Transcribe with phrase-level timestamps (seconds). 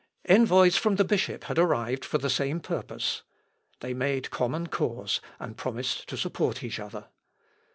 [0.25, 3.21] Envoys from the bishop had arrived for the same purpose.
[3.81, 7.09] They made common cause, and promised to support each other.